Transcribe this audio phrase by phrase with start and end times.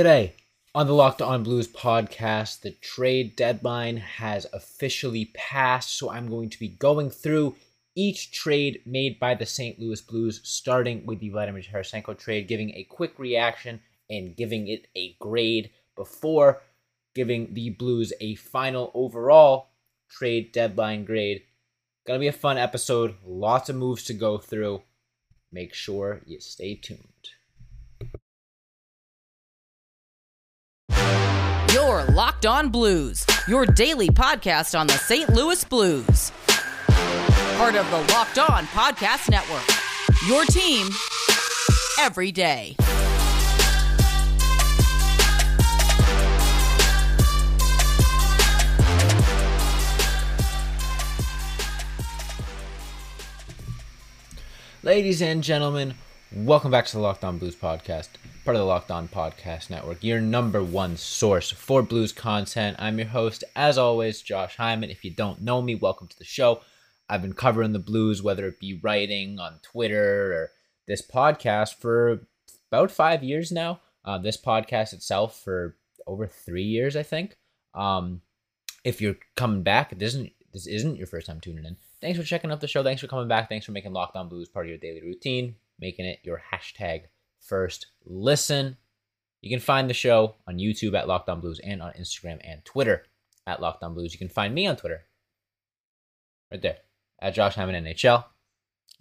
[0.00, 0.32] Today
[0.74, 5.94] on the Locked On Blues podcast, the trade deadline has officially passed.
[5.98, 7.56] So I'm going to be going through
[7.94, 9.78] each trade made by the St.
[9.78, 13.78] Louis Blues, starting with the Vladimir Tarasenko trade, giving a quick reaction
[14.08, 16.62] and giving it a grade before
[17.14, 19.68] giving the Blues a final overall
[20.08, 21.42] trade deadline grade.
[22.06, 24.80] Gonna be a fun episode, lots of moves to go through.
[25.52, 27.39] Make sure you stay tuned.
[31.80, 35.30] Your Locked On Blues, your daily podcast on the St.
[35.30, 36.30] Louis Blues.
[37.56, 39.64] Part of the Locked On Podcast Network.
[40.28, 40.88] Your team
[41.98, 42.76] every day.
[54.82, 55.94] Ladies and gentlemen,
[56.30, 58.08] welcome back to the Locked On Blues podcast,
[58.44, 62.74] part of the Locked On Podcast Network, your number one source for blues content.
[62.78, 64.88] I'm your host, as always, Josh Hyman.
[64.88, 66.62] If you don't know me, welcome to the show.
[67.08, 70.50] I've been covering the blues, whether it be writing on Twitter or
[70.88, 72.26] this podcast, for
[72.72, 73.80] about five years now.
[74.06, 77.36] Uh, this podcast itself for over three years, I think.
[77.74, 78.22] Um,
[78.84, 81.76] if you're coming back, this isn't this isn't your first time tuning in.
[82.00, 82.82] Thanks for checking out the show.
[82.82, 83.50] Thanks for coming back.
[83.50, 87.02] Thanks for making Locked On Blues part of your daily routine, making it your hashtag
[87.40, 88.76] first listen.
[89.40, 92.64] You can find the show on YouTube at Locked On Blues and on Instagram and
[92.64, 93.04] Twitter
[93.46, 94.12] at Locked On Blues.
[94.12, 95.04] You can find me on Twitter
[96.50, 96.78] right there
[97.20, 98.24] at Josh Hyman NHL.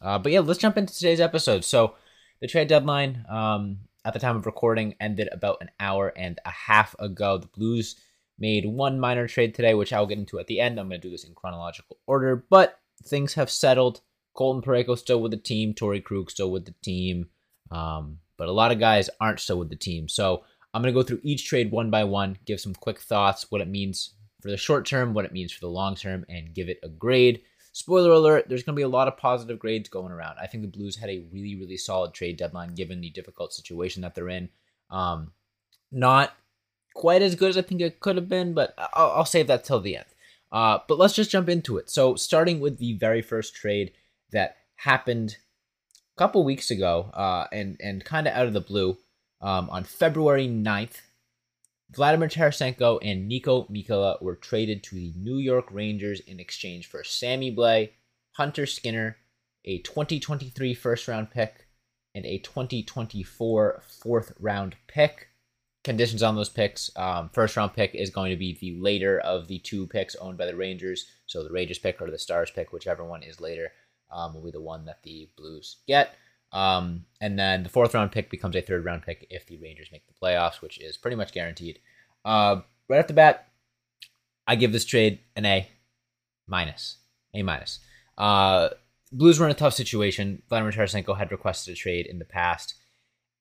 [0.01, 1.63] Uh, but yeah, let's jump into today's episode.
[1.63, 1.95] So
[2.39, 6.51] the trade deadline um, at the time of recording ended about an hour and a
[6.51, 7.37] half ago.
[7.37, 7.95] The Blues
[8.37, 10.79] made one minor trade today, which I'll get into at the end.
[10.79, 14.01] I'm going to do this in chronological order, but things have settled.
[14.33, 15.73] Colton Parayko still with the team.
[15.73, 17.27] Torey Krug still with the team.
[17.71, 20.07] Um, but a lot of guys aren't still with the team.
[20.07, 23.51] So I'm going to go through each trade one by one, give some quick thoughts,
[23.51, 26.55] what it means for the short term, what it means for the long term, and
[26.55, 27.41] give it a grade.
[27.73, 30.37] Spoiler alert, there's going to be a lot of positive grades going around.
[30.41, 34.01] I think the Blues had a really, really solid trade deadline given the difficult situation
[34.01, 34.49] that they're in.
[34.89, 35.33] Um,
[35.91, 36.33] not
[36.95, 39.65] quite as good as I think it could have been, but I'll, I'll save that
[39.65, 40.05] till the end.
[40.51, 41.89] Uh, but let's just jump into it.
[41.89, 43.91] So, starting with the very first trade
[44.31, 45.37] that happened
[46.19, 48.97] couple weeks ago, uh, and and kind of out of the blue,
[49.41, 50.97] um, on February 9th,
[51.91, 57.05] Vladimir Tarasenko and Niko Mikkola were traded to the New York Rangers in exchange for
[57.05, 57.91] Sammy Blais,
[58.33, 59.15] Hunter Skinner,
[59.63, 61.67] a 2023 first round pick,
[62.13, 65.29] and a 2024 fourth round pick
[65.85, 66.91] conditions on those picks.
[66.97, 70.37] Um, first round pick is going to be the later of the two picks owned
[70.37, 71.05] by the Rangers.
[71.27, 73.71] So the Rangers pick or the Stars pick, whichever one is later,
[74.11, 76.15] um, will be the one that the Blues get.
[76.51, 79.89] Um, and then the fourth round pick becomes a third round pick if the Rangers
[79.91, 81.79] make the playoffs, which is pretty much guaranteed.
[82.25, 83.47] Uh, right off the bat,
[84.47, 85.67] I give this trade an A
[86.47, 86.97] minus.
[87.33, 87.79] A minus.
[88.17, 88.69] Uh,
[89.11, 90.41] Blues were in a tough situation.
[90.49, 92.75] Vladimir Tarasenko had requested a trade in the past,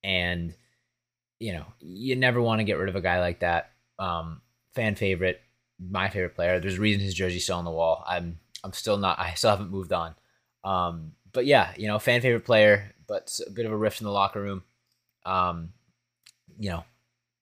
[0.02, 0.54] and
[1.38, 3.70] you know, you never want to get rid of a guy like that.
[3.98, 4.40] Um,
[4.74, 5.40] fan favorite,
[5.78, 6.58] my favorite player.
[6.58, 8.04] There's a reason his jersey's still on the wall.
[8.06, 9.18] I'm I'm still not.
[9.18, 10.14] I still haven't moved on.
[10.68, 14.04] Um, but yeah, you know, fan favorite player, but a bit of a rift in
[14.04, 14.62] the locker room.
[15.24, 15.70] Um,
[16.58, 16.84] you know,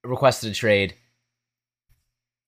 [0.04, 0.94] requested a trade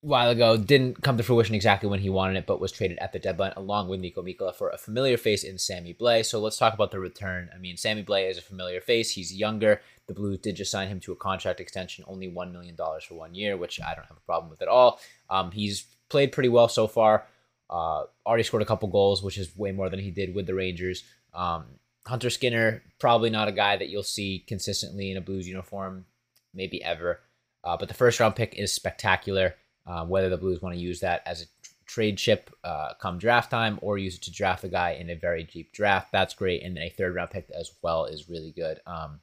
[0.05, 0.56] a while ago.
[0.56, 3.55] Didn't come to fruition exactly when he wanted it, but was traded at the deadline
[3.56, 6.27] along with Niko Mikkola for a familiar face in Sammy Blais.
[6.27, 7.50] So let's talk about the return.
[7.53, 9.10] I mean, Sammy Blais is a familiar face.
[9.10, 9.81] He's younger.
[10.06, 13.34] The Blues did just sign him to a contract extension, only $1 million for one
[13.34, 15.00] year, which I don't have a problem with at all.
[15.28, 17.27] Um, he's played pretty well so far.
[17.71, 20.55] Uh, already scored a couple goals, which is way more than he did with the
[20.55, 21.05] Rangers.
[21.34, 21.67] Um,
[22.06, 26.07] Hunter Skinner, probably not a guy that you'll see consistently in a Blues uniform,
[26.55, 27.21] maybe ever.
[27.62, 29.55] Uh, but the first round pick is spectacular.
[29.87, 31.47] Uh, whether the Blues want to use that as a
[31.87, 35.15] trade chip uh, come draft time or use it to draft a guy in a
[35.15, 36.62] very deep draft, that's great.
[36.62, 38.81] And then a third round pick as well is really good.
[38.87, 39.21] Um,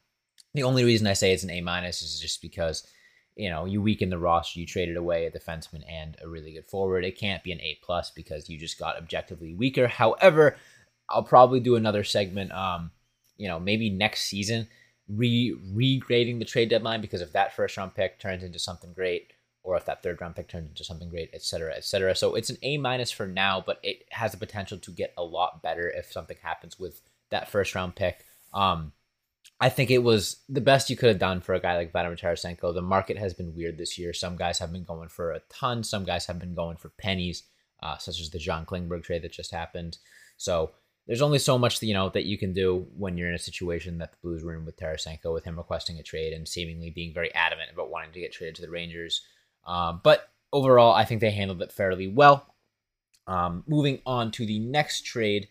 [0.54, 2.88] the only reason I say it's an A minus is just because
[3.36, 6.66] you know you weaken the roster, you traded away a defenseman and a really good
[6.66, 7.04] forward.
[7.04, 9.88] It can't be an A plus because you just got objectively weaker.
[9.88, 10.58] However,
[11.10, 12.52] I'll probably do another segment.
[12.52, 12.92] Um,
[13.38, 14.68] you know, maybe next season,
[15.08, 19.34] re regrading the trade deadline because if that first round pick turns into something great,
[19.64, 22.16] or if that third round pick turns into something great, et cetera, et cetera.
[22.16, 25.24] So it's an A minus for now, but it has the potential to get a
[25.24, 28.24] lot better if something happens with that first round pick.
[28.54, 28.94] Um,
[29.60, 32.18] I think it was the best you could have done for a guy like Vladimir
[32.18, 32.74] Tarasenko.
[32.74, 34.12] The market has been weird this year.
[34.12, 35.84] Some guys have been going for a ton.
[35.84, 37.44] Some guys have been going for pennies,
[37.82, 39.98] uh, such as the John Klingberg trade that just happened.
[40.36, 40.72] So
[41.08, 44.00] there's only so much you know that you can do when you're in a situation
[44.00, 47.14] that the Blues were in with Tarasenko, with him requesting a trade and seemingly being
[47.14, 49.22] very adamant about wanting to get traded to the Rangers.
[49.66, 52.54] Um, but overall, I think they handled it fairly well.
[53.26, 55.48] Um, moving on to the next trade,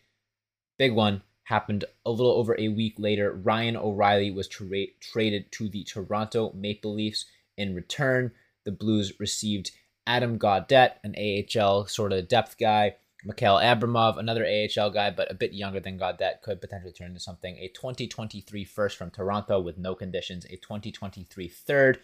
[0.79, 3.32] big one happened a little over a week later.
[3.32, 7.26] Ryan O'Reilly was tra- traded to the Toronto Maple Leafs.
[7.56, 8.32] In return,
[8.64, 9.70] the Blues received
[10.06, 12.96] Adam Gaudette, an AHL sort of depth guy.
[13.26, 17.20] Mikhail Abramov, another AHL guy, but a bit younger than Gaudette, could potentially turn into
[17.20, 17.56] something.
[17.56, 20.44] A 2023 first from Toronto with no conditions.
[20.46, 22.00] A 2023 third,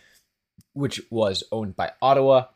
[0.73, 2.47] which was owned by Ottawa.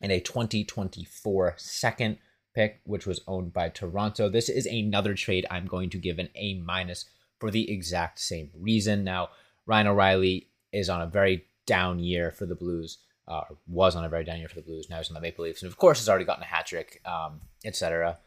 [0.00, 2.18] And a 2024 second
[2.54, 4.28] pick, which was owned by Toronto.
[4.28, 7.06] This is another trade I'm going to give an A minus
[7.38, 9.04] for the exact same reason.
[9.04, 9.30] Now,
[9.66, 12.98] Ryan O'Reilly is on a very down year for the Blues.
[13.28, 14.90] Uh, was on a very down year for the Blues.
[14.90, 17.00] Now he's on the Maple Leafs, and of course, has already gotten a hat trick,
[17.04, 18.18] um, etc.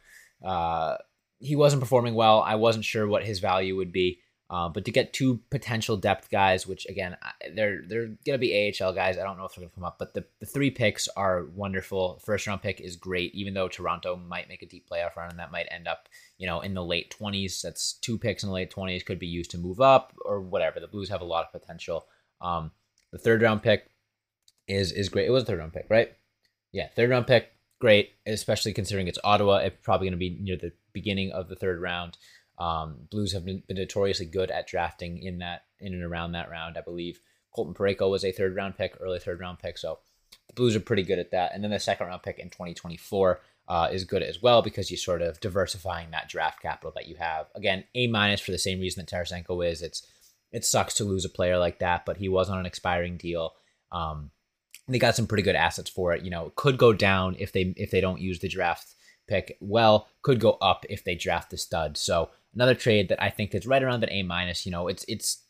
[0.43, 0.95] Uh,
[1.39, 2.41] he wasn't performing well.
[2.41, 4.19] I wasn't sure what his value would be.
[4.47, 7.17] Uh, but to get two potential depth guys, which again
[7.55, 9.17] they're they're gonna be AHL guys.
[9.17, 12.21] I don't know if they're gonna come up, but the, the three picks are wonderful.
[12.23, 15.39] First round pick is great, even though Toronto might make a deep playoff run and
[15.39, 17.61] that might end up you know in the late twenties.
[17.63, 20.79] That's two picks in the late twenties could be used to move up or whatever.
[20.79, 22.05] The Blues have a lot of potential.
[22.39, 22.69] Um,
[23.11, 23.89] the third round pick
[24.67, 25.25] is is great.
[25.25, 26.11] It was a third round pick, right?
[26.71, 27.51] Yeah, third round pick,
[27.81, 29.57] great, especially considering it's Ottawa.
[29.57, 32.17] It's probably gonna be near the beginning of the third round.
[32.57, 36.49] Um, Blues have been, been, notoriously good at drafting in that in and around that
[36.49, 36.77] round.
[36.77, 37.19] I believe
[37.53, 39.77] Colton Parayko was a third round pick, early third round pick.
[39.77, 39.99] So
[40.47, 41.51] the Blues are pretty good at that.
[41.53, 44.97] And then the second round pick in 2024 uh, is good as well because you're
[44.97, 47.47] sort of diversifying that draft capital that you have.
[47.55, 49.81] Again, A minus for the same reason that Tarasenko is.
[49.81, 50.05] It's
[50.51, 53.55] it sucks to lose a player like that, but he was on an expiring deal.
[53.91, 54.31] Um,
[54.87, 56.23] they got some pretty good assets for it.
[56.23, 58.93] You know, could go down if they if they don't use the draft
[59.27, 60.07] pick well.
[60.21, 61.97] Could go up if they draft the stud.
[61.97, 64.65] So another trade that I think is right around an A minus.
[64.65, 65.43] You know, it's it's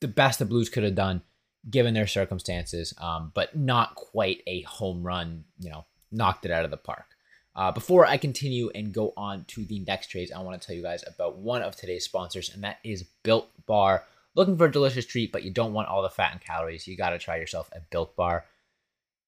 [0.00, 1.22] the best the Blues could have done
[1.70, 5.44] given their circumstances, um, but not quite a home run.
[5.58, 7.06] You know, knocked it out of the park.
[7.54, 10.74] Uh, before I continue and go on to the next trades, I want to tell
[10.74, 14.04] you guys about one of today's sponsors, and that is Built Bar.
[14.34, 16.96] Looking for a delicious treat, but you don't want all the fat and calories, you
[16.96, 18.46] got to try yourself a Built Bar.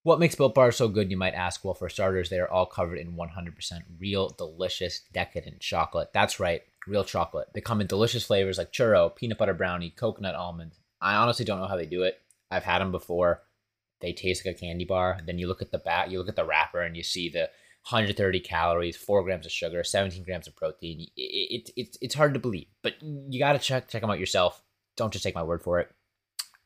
[0.04, 1.64] What makes Built Bar so good, you might ask?
[1.64, 6.10] Well, for starters, they are all covered in 100% real, delicious, decadent chocolate.
[6.14, 7.48] That's right, real chocolate.
[7.54, 10.72] They come in delicious flavors like churro, peanut butter brownie, coconut almond.
[11.00, 12.20] I honestly don't know how they do it.
[12.50, 13.42] I've had them before.
[14.00, 15.18] They taste like a candy bar.
[15.24, 17.50] Then you look at the back, you look at the wrapper, and you see the
[17.88, 21.06] 130 calories, four grams of sugar, 17 grams of protein.
[21.16, 24.18] It, it, it it's hard to believe, but you got to check check them out
[24.18, 24.62] yourself.
[24.96, 25.90] Don't just take my word for it.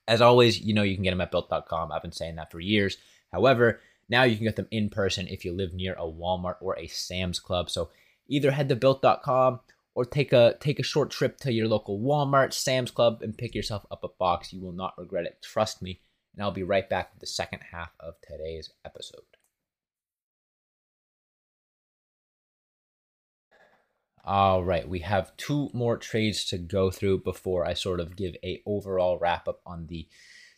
[0.07, 1.93] As always, you know you can get them at built.com.
[1.93, 2.97] I've been saying that for years.
[3.33, 6.79] However, now you can get them in person if you live near a Walmart or
[6.79, 7.69] a Sam's Club.
[7.69, 7.91] So
[8.29, 9.61] either head to built.com
[9.99, 13.53] or take a take a short trip to your local Walmart, Sam's Club and pick
[13.53, 14.53] yourself up a box.
[14.53, 15.43] You will not regret it.
[15.43, 16.01] Trust me.
[16.33, 19.23] And I'll be right back with the second half of today's episode.
[24.25, 28.37] All right, we have two more trades to go through before I sort of give
[28.45, 30.07] a overall wrap up on the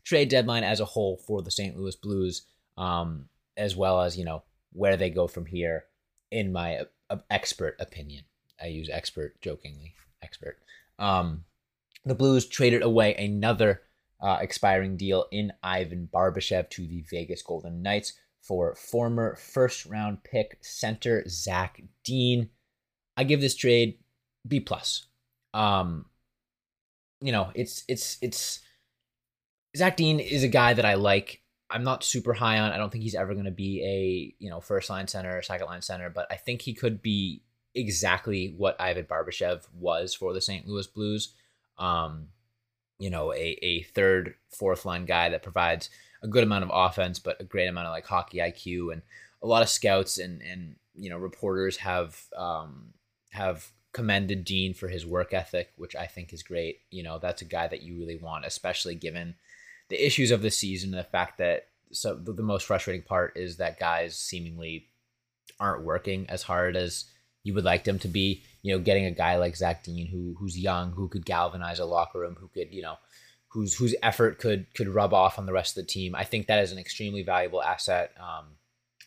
[0.04, 1.74] trade deadline as a whole for the St.
[1.78, 2.42] Louis Blues
[2.76, 4.42] um, as well as you know
[4.74, 5.86] where they go from here.
[6.30, 8.24] In my uh, expert opinion,
[8.62, 9.94] I use expert jokingly.
[10.22, 10.58] Expert.
[10.98, 11.44] Um,
[12.04, 13.82] the Blues traded away another
[14.20, 20.24] uh, expiring deal in Ivan Barbashev to the Vegas Golden Knights for former first round
[20.24, 22.50] pick center Zach Dean.
[23.16, 23.98] I give this trade
[24.46, 25.06] B plus.
[25.52, 26.06] Um,
[27.20, 28.60] you know, it's it's it's
[29.76, 31.42] Zach Dean is a guy that I like.
[31.68, 32.72] I'm not super high on.
[32.72, 35.66] I don't think he's ever going to be a you know first line center, second
[35.66, 37.42] line center, but I think he could be
[37.74, 40.66] exactly what Ivan Barbashev was for the St.
[40.66, 41.34] Louis Blues.
[41.78, 42.28] Um,
[42.98, 45.90] you know, a a third, fourth line guy that provides
[46.22, 49.02] a good amount of offense, but a great amount of like hockey IQ and
[49.42, 52.92] a lot of scouts and and you know reporters have um,
[53.30, 56.80] have commended Dean for his work ethic, which I think is great.
[56.90, 59.34] You know, that's a guy that you really want, especially given
[59.88, 63.36] the issues of the season, and the fact that so the, the most frustrating part
[63.36, 64.88] is that guys seemingly
[65.58, 67.06] aren't working as hard as
[67.42, 68.44] you would like them to be.
[68.62, 71.84] You know, getting a guy like Zach Dean who who's young, who could galvanize a
[71.84, 72.96] locker room, who could you know,
[73.48, 76.14] whose whose effort could could rub off on the rest of the team.
[76.14, 78.12] I think that is an extremely valuable asset.
[78.18, 78.56] Um,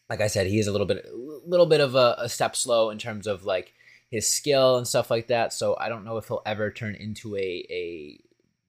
[0.09, 2.55] like I said, he is a little bit a little bit of a, a step
[2.55, 3.73] slow in terms of like
[4.09, 5.53] his skill and stuff like that.
[5.53, 8.19] So I don't know if he'll ever turn into a a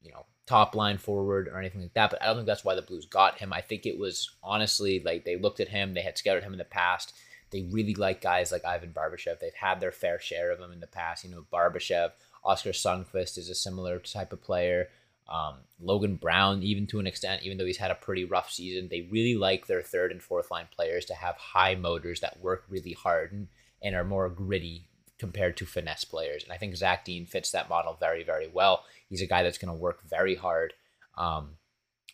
[0.03, 2.11] you know top line forward or anything like that.
[2.11, 3.53] But I don't think that's why the Blues got him.
[3.53, 6.59] I think it was honestly like they looked at him, they had scouted him in
[6.59, 7.15] the past,
[7.55, 9.39] they really like guys like Ivan Barbashev.
[9.39, 11.23] They've had their fair share of them in the past.
[11.23, 12.11] You know, Barbashev,
[12.43, 14.89] Oskar Sundqvist is a similar type of player.
[15.29, 18.89] Um, Logan Brown, even to an extent, even though he's had a pretty rough season,
[18.91, 22.65] they really like their third and fourth line players to have high motors that work
[22.69, 23.47] really hard and,
[23.81, 24.89] and are more gritty
[25.21, 26.43] compared to finesse players.
[26.43, 28.83] And I think Zach Dean fits that model very, very well.
[29.09, 30.75] He's a guy that's going to work very hard
[31.17, 31.51] um,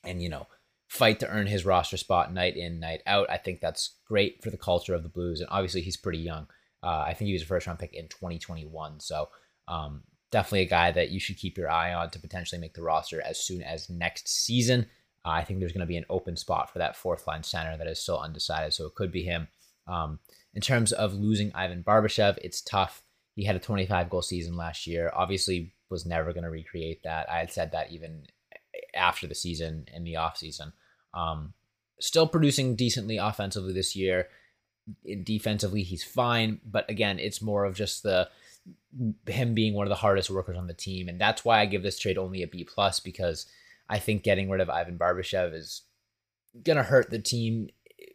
[0.04, 0.48] and, you know,
[0.90, 3.30] fight to earn his roster spot night in, night out.
[3.30, 5.40] I think that's great for the culture of the Blues.
[5.40, 6.48] And obviously, he's pretty young.
[6.82, 8.98] Uh, I think he was a first round pick in 2021.
[8.98, 9.28] So,
[9.68, 12.82] um, definitely a guy that you should keep your eye on to potentially make the
[12.82, 14.86] roster as soon as next season.
[15.24, 17.76] Uh, I think there's going to be an open spot for that fourth line center
[17.76, 19.46] that is still undecided, so it could be him.
[19.86, 20.18] Um,
[20.54, 23.04] in terms of losing Ivan Barbashev, it's tough.
[23.36, 25.12] He had a 25 goal season last year.
[25.14, 27.30] Obviously, was never going to recreate that.
[27.30, 28.24] I had said that even
[28.94, 30.72] after the season in the off season.
[31.14, 31.54] Um,
[31.98, 34.28] still producing decently offensively this year.
[35.22, 38.28] Defensively, he's fine, but again, it's more of just the
[39.26, 41.82] him being one of the hardest workers on the team, and that's why I give
[41.82, 43.46] this trade only a B plus because
[43.88, 45.82] I think getting rid of Ivan Barbashev is
[46.64, 47.68] gonna hurt the team,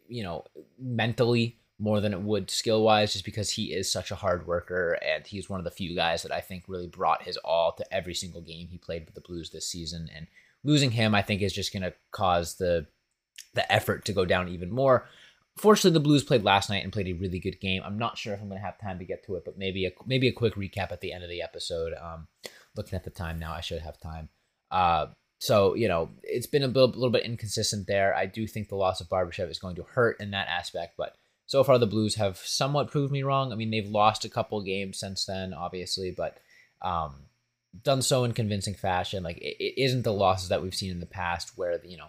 [0.08, 0.44] you know,
[0.78, 4.98] mentally more than it would skill wise, just because he is such a hard worker
[5.04, 7.94] and he's one of the few guys that I think really brought his all to
[7.94, 10.08] every single game he played with the Blues this season.
[10.14, 10.26] And
[10.66, 12.86] losing him, I think, is just gonna cause the
[13.54, 15.08] the effort to go down even more.
[15.56, 17.82] Fortunately, the Blues played last night and played a really good game.
[17.84, 19.86] I'm not sure if I'm going to have time to get to it, but maybe
[19.86, 21.94] a maybe a quick recap at the end of the episode.
[21.94, 22.28] Um,
[22.76, 24.28] looking at the time now, I should have time.
[24.70, 25.06] Uh,
[25.38, 28.14] so you know, it's been a little, little bit inconsistent there.
[28.14, 31.16] I do think the loss of Barbashev is going to hurt in that aspect, but
[31.46, 33.50] so far the Blues have somewhat proved me wrong.
[33.50, 36.38] I mean, they've lost a couple games since then, obviously, but
[36.82, 37.14] um,
[37.82, 39.22] done so in convincing fashion.
[39.22, 42.08] Like it, it isn't the losses that we've seen in the past, where you know,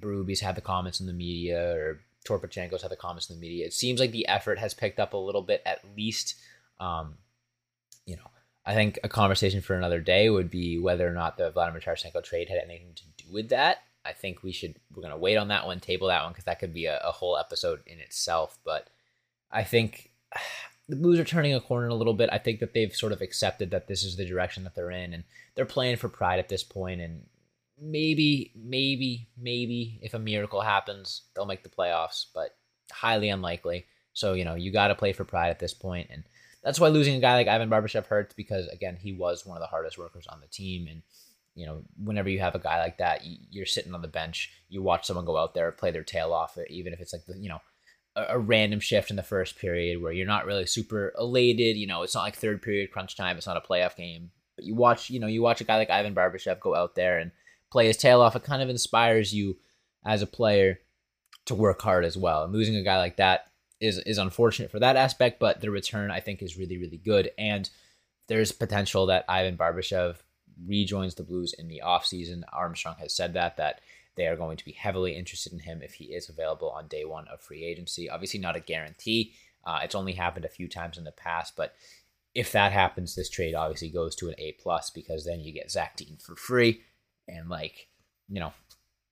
[0.00, 3.66] Berube's had the comments in the media or Toropchenko's had the comments in the media.
[3.66, 6.36] It seems like the effort has picked up a little bit, at least.
[6.80, 7.14] Um,
[8.06, 8.30] you know,
[8.64, 12.22] I think a conversation for another day would be whether or not the Vladimir Tarasenko
[12.24, 13.78] trade had anything to do with that.
[14.04, 16.58] I think we should we're gonna wait on that one, table that one because that
[16.58, 18.58] could be a, a whole episode in itself.
[18.64, 18.88] But
[19.50, 20.10] I think
[20.88, 22.28] the Blues are turning a corner a little bit.
[22.32, 25.14] I think that they've sort of accepted that this is the direction that they're in,
[25.14, 25.24] and
[25.54, 26.74] they're playing for pride at this point.
[26.74, 27.22] point, and
[27.80, 32.56] maybe, maybe, maybe if a miracle happens, they'll make the playoffs, but
[32.90, 33.86] highly unlikely.
[34.12, 35.74] So, you know, you got to play for pride at this.
[35.82, 36.24] And
[36.62, 39.62] that's why losing a guy like Ivan Barbashev hurts because, again, he was one of
[39.62, 40.86] the hardest workers on the team.
[40.88, 41.02] And,
[41.54, 44.82] you know, whenever you have a guy like that, you're sitting on the bench, you
[44.82, 47.48] watch someone go out there, play their tail off, even if it's like, the, you
[47.48, 47.60] know,
[48.16, 51.76] a, random shift in the first period where you're not really super elated.
[51.76, 54.30] You know, it's not like third period crunch time, it's not a playoff game.
[54.56, 57.18] But you watch, you know, you watch a guy like Ivan Barbashev go out there
[57.18, 57.32] and
[57.72, 59.56] play his tail off, it kind of inspires you
[60.06, 60.78] as a player
[61.46, 62.44] to work hard as well.
[62.44, 63.46] And losing a guy like that
[63.80, 67.30] is is unfortunate for that aspect, but the return I think is really really good
[67.36, 67.68] and
[68.28, 70.16] there's potential that Ivan Barbashev
[70.66, 72.42] rejoins the Blues in the offseason.
[72.52, 73.80] Armstrong has said that that
[74.16, 77.04] they are going to be heavily interested in him if he is available on day
[77.04, 78.08] one of free agency.
[78.08, 79.32] Obviously, not a guarantee.
[79.64, 81.74] Uh, it's only happened a few times in the past, but
[82.34, 85.70] if that happens, this trade obviously goes to an A plus because then you get
[85.70, 86.82] Zach Dean for free.
[87.28, 87.88] And like,
[88.28, 88.52] you know,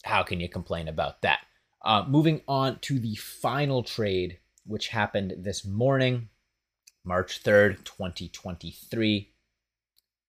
[0.05, 1.41] how can you complain about that?
[1.85, 6.29] Uh, moving on to the final trade, which happened this morning,
[7.05, 9.33] March 3rd, 2023.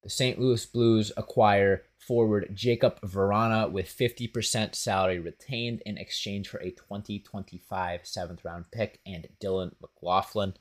[0.04, 0.40] The St.
[0.40, 8.02] Louis Blues acquire forward Jakub Vrana with 50% salary retained in exchange for a 2025
[8.04, 10.54] seventh round pick and Dylan McLaughlin.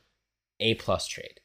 [0.61, 1.41] A plus trade.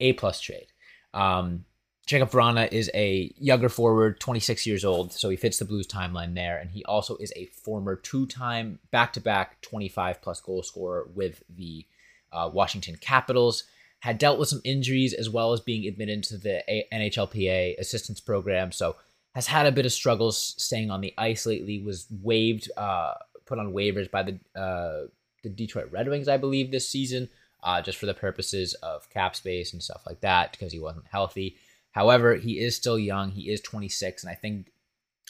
[0.00, 0.68] A plus trade.
[1.12, 1.64] Um,
[2.06, 6.34] Jakub Vrana is a younger forward, 26 years old, so he fits the Blues timeline
[6.34, 6.58] there.
[6.58, 11.08] And he also is a former two time back to back 25 plus goal scorer
[11.14, 11.86] with the
[12.32, 13.64] uh, Washington Capitals.
[14.00, 16.62] Had dealt with some injuries as well as being admitted to the
[16.92, 18.96] NHLPA assistance program, so
[19.34, 21.82] has had a bit of struggles staying on the ice lately.
[21.82, 23.14] Was waived, uh,
[23.46, 25.08] put on waivers by the uh,
[25.42, 27.28] the Detroit Red Wings, I believe, this season,
[27.62, 31.06] uh, just for the purposes of cap space and stuff like that because he wasn't
[31.10, 31.56] healthy.
[31.92, 33.30] However, he is still young.
[33.30, 34.72] He is 26, and I think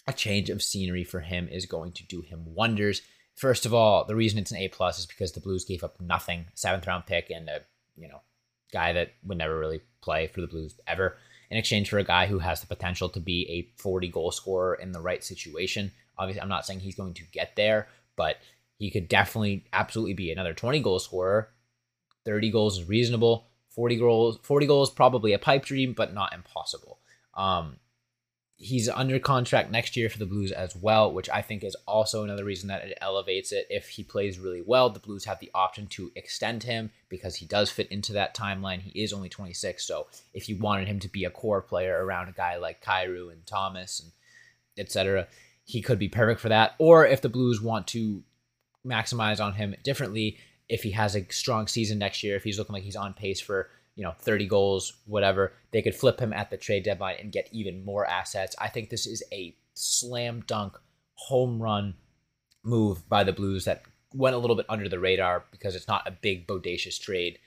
[0.07, 3.03] a change of scenery for him is going to do him wonders.
[3.35, 6.01] First of all, the reason it's an A plus is because the Blues gave up
[6.01, 7.61] nothing, seventh round pick, and a
[7.97, 8.21] you know
[8.73, 11.17] guy that would never really play for the Blues ever,
[11.51, 14.75] in exchange for a guy who has the potential to be a 40 goal scorer
[14.75, 15.93] in the right situation.
[16.19, 18.37] Obviously, I'm not saying he's going to get there, but
[18.79, 21.51] he could definitely, absolutely be another 20 goal scorer.
[22.25, 23.49] 30 goals is reasonable.
[23.75, 27.01] 40 goals 40 goals probably a pipe dream but not impossible
[27.35, 27.77] um
[28.57, 32.23] he's under contract next year for the Blues as well, which I think is also
[32.23, 33.67] another reason that it elevates it.
[33.69, 37.47] If he plays really well, the Blues have the option to extend him because he
[37.47, 38.81] does fit into that timeline.
[38.81, 42.29] He is only 26, so if you wanted him to be a core player around
[42.29, 44.13] a guy like Kyrou and Thomas and
[44.79, 45.27] etc.,
[45.65, 46.75] he could be perfect for that.
[46.79, 48.23] Or if the Blues want to
[48.87, 52.75] maximize on him differently, if he has a strong season next year, if he's looking
[52.75, 56.51] like he's on pace for you know 30 goals, whatever, they could flip him at
[56.51, 58.57] the trade deadline and get even more assets.
[58.59, 60.77] I think this is a slam dunk
[61.15, 61.95] home run
[62.63, 63.83] move by the Blues that
[64.13, 67.39] went a little bit under the radar because it's not a big bodacious trade.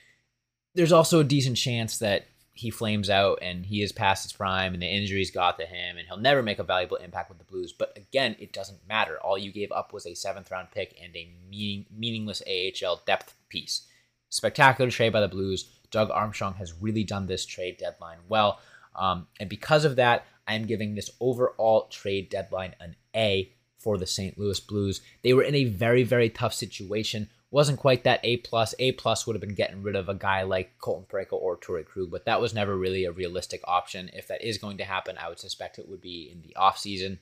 [0.75, 4.73] There's also a decent chance that he flames out and he is past his prime
[4.73, 7.43] and the injuries got to him and he'll never make a valuable impact with the
[7.43, 7.71] Blues.
[7.71, 9.17] But again, it doesn't matter.
[9.19, 13.35] All you gave up was a seventh round pick and a meaning, meaningless AHL depth
[13.49, 13.87] piece.
[14.29, 15.76] Spectacular trade by the Blues.
[15.91, 18.59] Doug Armstrong has really done this trade deadline well.
[18.95, 23.97] Um, and because of that, I am giving this overall trade deadline an A for
[23.97, 24.37] the St.
[24.37, 25.01] Louis Blues.
[25.21, 28.75] They were in a very, very tough situation wasn't quite that A plus.
[28.79, 31.85] A plus would have been getting rid of a guy like Colton Parayko or Torey
[31.85, 34.09] Krug, but that was never really a realistic option.
[34.13, 37.19] If that is going to happen, I would suspect it would be in the offseason.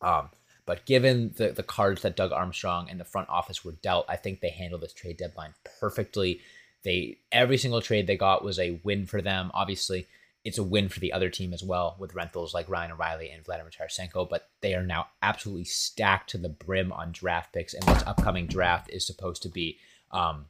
[0.00, 0.30] Um,
[0.66, 4.16] but given the, the cards that Doug Armstrong and the front office were dealt, I
[4.16, 6.40] think they handled this trade deadline perfectly.
[6.84, 9.50] They every single trade they got was a win for them.
[9.54, 10.06] Obviously,
[10.44, 13.44] it's a win for the other team as well with rentals like Ryan O'Reilly and
[13.44, 17.82] Vladimir Tarasenko, but they are now absolutely stacked to the brim on draft picks, and
[17.84, 19.78] this upcoming draft is supposed to be
[20.10, 20.46] um,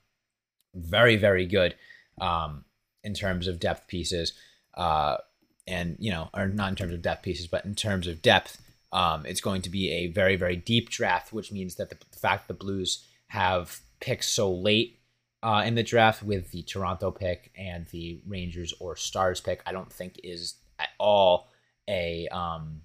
[0.75, 1.75] very, very good
[2.21, 2.65] um,
[3.05, 4.33] in terms of depth pieces,
[4.75, 5.19] uh,
[5.67, 8.61] and you know, or not in terms of depth pieces, but in terms of depth.
[8.95, 12.19] Um, it's going to be a very, very deep draft, which means that the, the
[12.19, 14.99] fact the Blues have picks so late
[15.43, 19.73] uh, in the draft with the Toronto pick and the Rangers or Stars pick, I
[19.73, 21.49] don't think is at all
[21.89, 22.83] a um,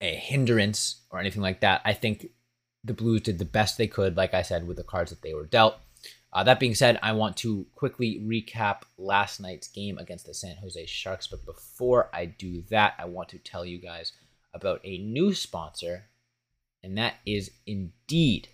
[0.00, 1.80] a hindrance or anything like that.
[1.84, 2.28] I think
[2.84, 5.34] the Blues did the best they could, like I said, with the cards that they
[5.34, 5.76] were dealt.
[6.34, 10.56] Uh, that being said, I want to quickly recap last night's game against the San
[10.56, 11.28] Jose Sharks.
[11.28, 14.12] But before I do that, I want to tell you guys
[14.52, 16.06] about a new sponsor,
[16.82, 18.48] and that is Indeed.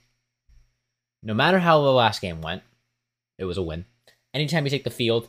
[1.23, 2.63] No matter how the last game went,
[3.41, 3.87] it was a win.
[4.33, 5.29] Anytime you take the field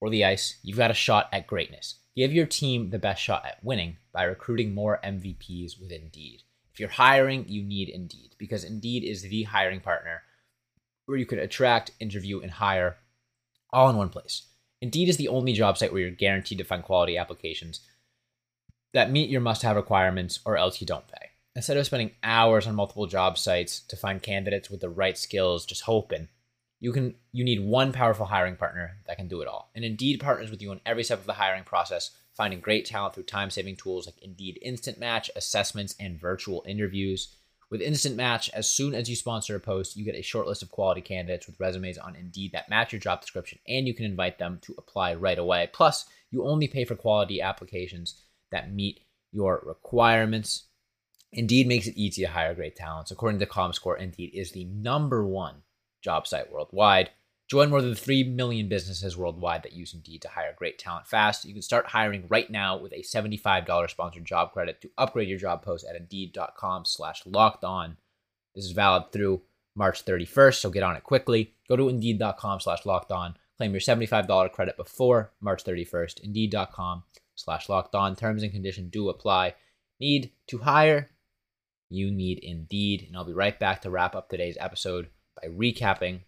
[0.00, 2.00] or the ice, you've got a shot at greatness.
[2.16, 6.42] Give your team the best shot at winning by recruiting more MVPs with Indeed.
[6.72, 10.22] If you're hiring, you need Indeed because Indeed is the hiring partner
[11.06, 12.96] where you can attract, interview, and hire
[13.72, 14.42] all in one place.
[14.80, 17.80] Indeed is the only job site where you're guaranteed to find quality applications
[18.92, 21.30] that meet your must have requirements or else you don't pay.
[21.56, 25.66] Instead of spending hours on multiple job sites to find candidates with the right skills,
[25.66, 26.28] just hoping,
[26.84, 29.70] you can you need one powerful hiring partner that can do it all.
[29.74, 33.14] And Indeed partners with you on every step of the hiring process, finding great talent
[33.14, 37.36] through time-saving tools like Indeed Instant Match, assessments, and virtual interviews.
[37.70, 40.62] With Instant Match, as soon as you sponsor a post, you get a short list
[40.62, 44.04] of quality candidates with resumes on Indeed that match your job description, and you can
[44.04, 45.70] invite them to apply right away.
[45.72, 48.20] Plus, you only pay for quality applications
[48.50, 49.00] that meet
[49.32, 50.64] your requirements.
[51.32, 53.10] Indeed makes it easy to hire great talents.
[53.10, 55.62] According to ComScore, Indeed is the number one
[56.04, 57.10] job site worldwide.
[57.48, 61.44] Join more than 3 million businesses worldwide that use Indeed to hire great talent fast.
[61.44, 65.38] You can start hiring right now with a $75 sponsored job credit to upgrade your
[65.38, 67.96] job post at Indeed.com slash locked on.
[68.54, 69.42] This is valid through
[69.76, 71.54] March 31st, so get on it quickly.
[71.68, 73.36] Go to Indeed.com slash locked on.
[73.58, 76.20] Claim your $75 credit before March 31st.
[76.20, 77.02] Indeed.com
[77.34, 78.16] slash locked on.
[78.16, 79.54] Terms and conditions do apply.
[80.00, 81.10] Need to hire?
[81.90, 83.04] You need Indeed.
[83.06, 85.08] And I'll be right back to wrap up today's episode
[85.44, 86.20] by recapping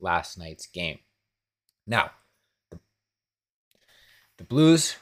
[0.00, 0.98] last night's game.
[1.86, 2.10] Now,
[2.70, 2.78] the,
[4.38, 4.96] the Blues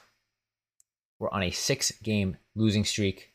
[1.19, 3.33] were on a six game losing streak.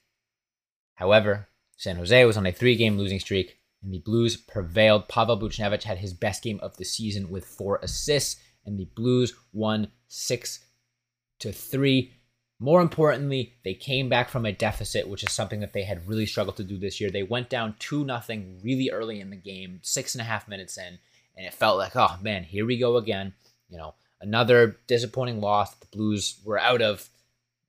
[0.95, 1.47] However,
[1.77, 5.07] San Jose was on a three game losing streak, and the Blues prevailed.
[5.07, 9.33] Pavel Buchnevich had his best game of the season with four assists, and the Blues
[9.53, 10.59] won six
[11.39, 12.13] to three.
[12.59, 16.25] More importantly, they came back from a deficit, which is something that they had really
[16.25, 17.11] struggled to do this year.
[17.11, 20.77] They went down 2 nothing really early in the game, six and a half minutes
[20.77, 20.97] in,
[21.35, 23.33] and it felt like, oh man, here we go again.
[23.69, 25.75] You know, another disappointing loss.
[25.75, 27.09] The Blues were out of,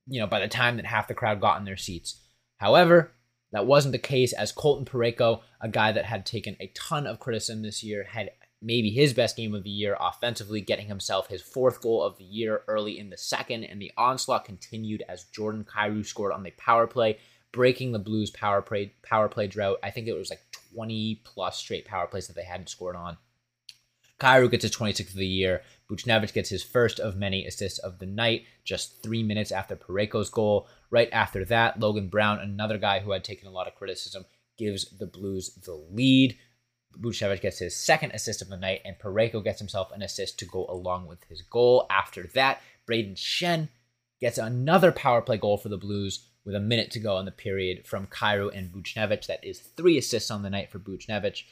[0.06, 2.20] you know, by the time that half the crowd got in their seats.
[2.56, 3.12] However,
[3.52, 7.18] that wasn't the case as Colton Parayko, a guy that had taken a ton of
[7.18, 11.42] criticism this year, had maybe his best game of the year offensively, getting himself his
[11.42, 15.64] fourth goal of the year early in the second, and the onslaught continued as Jordan
[15.64, 17.18] Kyrou scored on the power play,
[17.52, 19.78] breaking the Blues power play power play drought.
[19.82, 20.42] I think it was like
[20.74, 23.16] 20 plus straight power plays that they hadn't scored on.
[24.20, 25.62] Kyrou gets his 26th of the year.
[25.88, 30.28] Buchnevich gets his first of many assists of the night, just three minutes after Parayko's
[30.28, 30.68] goal.
[30.90, 34.24] Right after that, Logan Brown, another guy who had taken a lot of criticism,
[34.58, 36.36] gives the Blues the lead.
[37.00, 40.44] Buchnevich gets his second assist of the night, and Parayko gets himself an assist to
[40.44, 41.86] go along with his goal.
[41.90, 43.68] After that, Brayden Schenn
[44.20, 47.30] gets another power play goal for the Blues with a minute to go in the
[47.30, 49.26] period from Kyrou and Buchnevich.
[49.26, 51.42] That is three assists on the night for Buchnevich.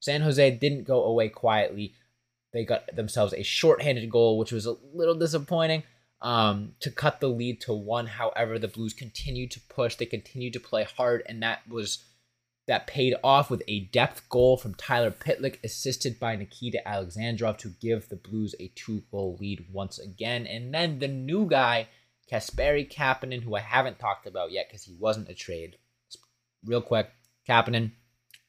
[0.00, 1.94] San Jose didn't go away quietly.
[2.52, 5.82] They got themselves a shorthanded goal, which was a little disappointing
[6.22, 8.06] um, to cut the lead to one.
[8.06, 9.96] However, the Blues continued to push.
[9.96, 12.04] They continued to play hard, and that was
[12.66, 17.72] that paid off with a depth goal from Tyler Pitlick, assisted by Nikita Alexandrov to
[17.80, 20.46] give the Blues a two-goal lead once again.
[20.46, 21.88] And then the new guy,
[22.30, 25.76] Kasperi Kapanen, who I haven't talked about yet because he wasn't a trade.
[26.64, 27.10] Real quick,
[27.48, 27.92] Kapanen,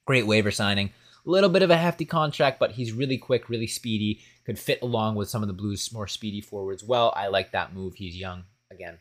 [0.06, 0.92] great waiver signing
[1.26, 4.82] A little bit of a hefty contract, but he's really quick, really speedy, could fit
[4.82, 7.14] along with some of the Blues' more speedy forwards well.
[7.16, 7.94] I like that move.
[7.94, 8.98] He's young again.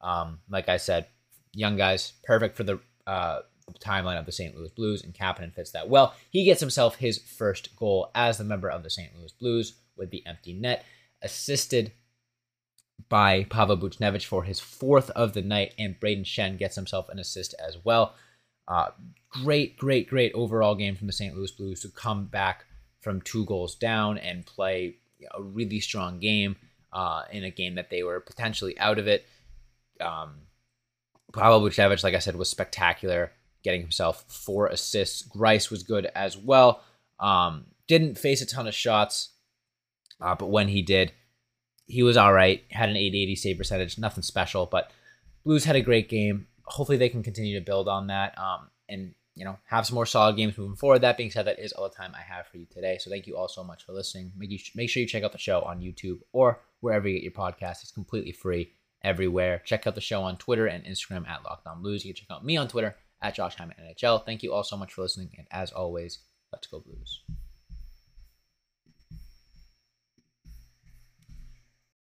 [0.00, 1.06] Um, like I said,
[1.52, 3.40] young guys, perfect for the uh,
[3.80, 4.56] timeline of the St.
[4.56, 6.14] Louis Blues, and Kapanen fits that well.
[6.30, 9.10] He gets himself his first goal as the member of the St.
[9.16, 10.84] Louis Blues with the empty net,
[11.22, 11.92] assisted
[13.08, 17.18] by Pavel Buchnevich for his fourth of the night, and Brayden Schenn gets himself an
[17.18, 18.14] assist as well.
[18.68, 18.88] Uh,
[19.30, 21.36] great, great, great overall game from the St.
[21.36, 22.64] Louis Blues to come back
[23.00, 24.96] from two goals down and play
[25.32, 26.56] a really strong game
[26.92, 29.26] uh, in a game that they were potentially out of it.
[30.00, 30.34] Um,
[31.32, 33.32] Pavel Buchnevich, like I said, was spectacular,
[33.66, 35.28] getting himself four assists.
[35.28, 36.82] Greiss was good as well.
[37.20, 39.30] Um, didn't face a ton of shots,
[40.20, 41.12] uh, but when he did,
[41.86, 42.64] he was all right.
[42.70, 44.90] Had an 880 save percentage, nothing special, but
[45.44, 49.14] Blues had a great game hopefully they can continue to build on that um, and
[49.34, 51.00] you know have some more solid games moving forward.
[51.00, 52.98] That being said, that is all the time I have for you today.
[52.98, 54.32] So thank you all so much for listening.
[54.36, 57.22] Make you make sure you check out the show on YouTube or wherever you get
[57.22, 57.82] your podcast.
[57.82, 59.62] It's completely free everywhere.
[59.64, 62.04] Check out the show on Twitter and Instagram at Locked On Blues.
[62.04, 64.24] You can check out me on Twitter at Josh Hyman NHL.
[64.24, 66.20] Thank you all so much for listening, and as always,
[66.52, 67.22] let's go Blues.